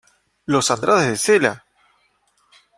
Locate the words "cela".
1.15-1.65